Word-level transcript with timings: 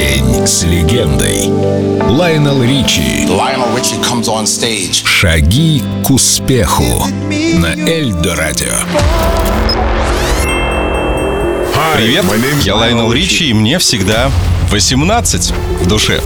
День 0.00 0.46
с 0.46 0.62
легендой. 0.62 1.48
Лайонел 2.08 2.62
Ричи. 2.62 3.26
Lionel 3.26 3.76
Richie 3.76 4.02
comes 4.02 4.28
on 4.28 4.44
stage. 4.44 5.04
Шаги 5.04 5.82
к 6.06 6.10
успеху 6.10 7.04
на 7.58 7.74
Эльдо 7.74 8.34
Радио. 8.34 8.72
Привет, 11.96 12.24
я 12.62 12.76
Лайнел 12.76 13.12
Ричи, 13.12 13.50
и 13.50 13.52
мне 13.52 13.78
всегда 13.78 14.30
18 14.70 15.52
в 15.82 15.86
душе. 15.86 16.22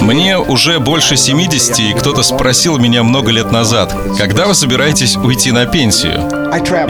Мне 0.00 0.38
уже 0.38 0.78
больше 0.78 1.18
70, 1.18 1.80
и 1.80 1.92
кто-то 1.92 2.22
спросил 2.22 2.78
меня 2.78 3.02
много 3.02 3.30
лет 3.30 3.52
назад, 3.52 3.94
когда 4.16 4.46
вы 4.46 4.54
собираетесь 4.54 5.16
уйти 5.16 5.52
на 5.52 5.66
пенсию? 5.66 6.37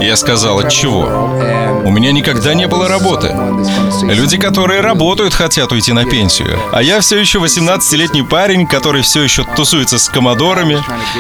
Я 0.00 0.16
сказал, 0.16 0.60
от 0.60 0.70
чего? 0.70 1.02
У 1.84 1.90
меня 1.90 2.12
никогда 2.12 2.54
не 2.54 2.66
было 2.66 2.88
работы. 2.88 3.34
Люди, 4.02 4.36
которые 4.36 4.80
работают, 4.80 5.34
хотят 5.34 5.72
уйти 5.72 5.92
на 5.92 6.04
пенсию. 6.04 6.58
А 6.72 6.82
я 6.82 7.00
все 7.00 7.18
еще 7.18 7.38
18-летний 7.38 8.22
парень, 8.22 8.66
который 8.66 9.02
все 9.02 9.22
еще 9.22 9.44
тусуется 9.56 9.98
с 9.98 10.08
комодорами. 10.08 10.78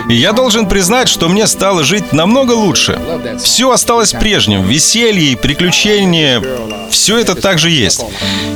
И 0.08 0.14
я 0.14 0.32
должен 0.32 0.66
признать, 0.68 1.08
что 1.08 1.28
мне 1.28 1.46
стало 1.46 1.84
жить 1.84 2.12
намного 2.12 2.52
лучше. 2.52 2.98
Все 3.42 3.70
осталось 3.70 4.12
прежним. 4.12 4.62
Веселье 4.62 5.32
и 5.32 5.36
приключения. 5.36 6.42
Все 6.90 7.18
это 7.18 7.34
также 7.34 7.70
есть. 7.70 8.04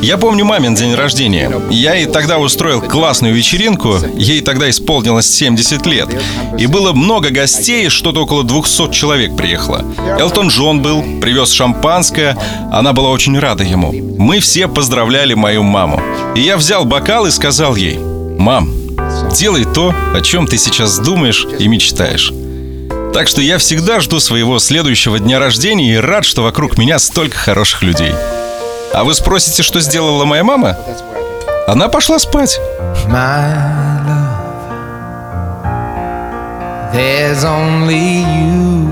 Я 0.01 0.19
помню 0.19 0.45
мамин 0.45 0.75
день 0.75 0.95
рождения. 0.95 1.51
Я 1.71 1.95
ей 1.95 2.07
тогда 2.07 2.39
устроил 2.39 2.81
классную 2.83 3.35
вечеринку. 3.35 3.97
Ей 4.15 4.41
тогда 4.41 4.69
исполнилось 4.69 5.31
70 5.31 5.87
лет. 5.87 6.09
И 6.59 6.67
было 6.67 6.93
много 6.93 7.31
гостей, 7.31 7.89
что-то 7.89 8.23
около 8.25 8.45
200 8.45 8.91
человек 8.93 9.37
приехало. 9.37 9.72
Элтон 10.19 10.49
Джон 10.49 10.83
был, 10.83 11.03
привез 11.21 11.53
шампанское. 11.53 12.37
Она 12.71 12.93
была 12.93 13.11
очень 13.11 13.39
рада 13.39 13.65
ему. 13.65 13.93
Мы 13.93 14.41
все 14.41 14.69
поздравляли 14.69 15.35
мою 15.35 15.63
маму. 15.63 16.01
И 16.35 16.41
я 16.41 16.57
взял 16.57 16.85
бокал 16.85 17.27
и 17.27 17.31
сказал 17.31 17.77
ей, 17.77 17.99
«Мам, 17.99 18.71
делай 19.33 19.65
то, 19.65 19.95
о 20.15 20.21
чем 20.21 20.47
ты 20.47 20.59
сейчас 20.59 20.99
думаешь 20.99 21.47
и 21.59 21.69
мечтаешь». 21.69 22.33
Так 23.13 23.29
что 23.29 23.43
я 23.43 23.59
всегда 23.59 24.01
жду 24.01 24.21
своего 24.21 24.59
следующего 24.59 25.19
дня 25.19 25.39
рождения 25.39 25.95
и 25.95 25.97
рад, 25.97 26.25
что 26.25 26.43
вокруг 26.43 26.79
меня 26.79 26.99
столько 26.99 27.37
хороших 27.37 27.83
людей. 27.83 28.13
А 28.95 29.05
вы 29.05 29.15
спросите, 29.15 29.63
что 29.63 29.81
сделала 29.81 30.25
моя 30.25 30.45
мама? 30.45 30.79
Она 31.67 31.89
пошла 31.89 32.19
спать. 32.19 32.59
There's 36.93 37.45
only 37.45 38.23
you 38.23 38.92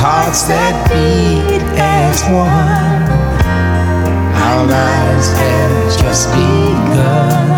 Hearts 0.00 0.44
that 0.48 0.88
beat 0.88 1.60
as 1.76 2.24
one. 2.32 3.04
Our 4.32 4.64
lives 4.66 5.28
have 5.36 6.00
just 6.00 6.32
begun. 6.32 7.49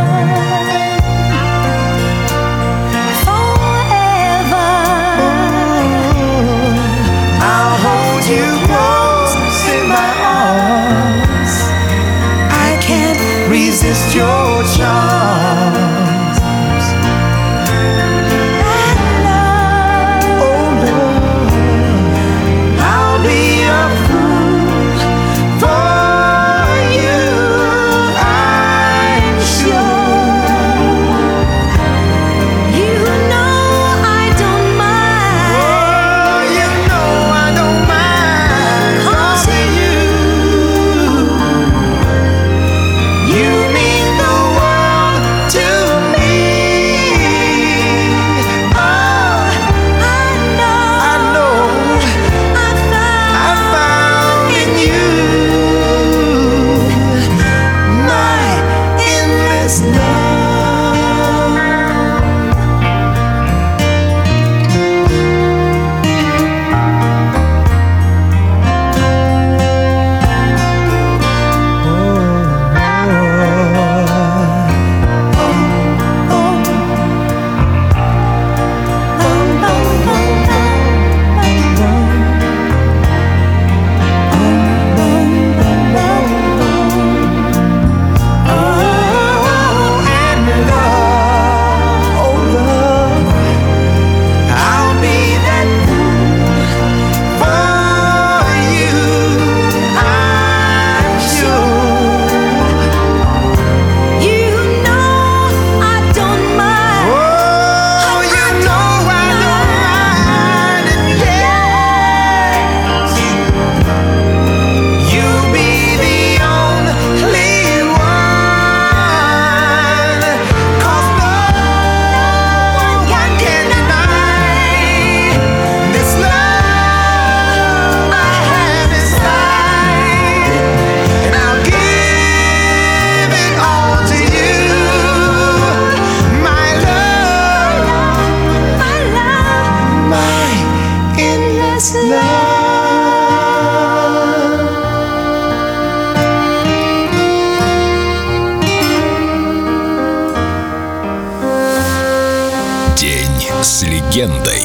Легендой. 154.12 154.62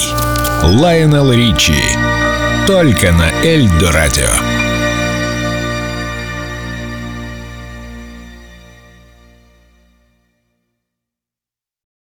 Лайонел 0.64 1.32
Ричи. 1.32 1.82
Только 2.66 3.14
на 3.14 3.32
Эльдо 3.46 3.94
Радио. 3.94 4.57